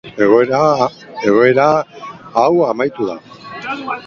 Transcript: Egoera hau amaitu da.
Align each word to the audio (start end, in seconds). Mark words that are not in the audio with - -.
Egoera 1.29 1.67
hau 2.43 2.65
amaitu 2.71 3.11
da. 3.11 3.23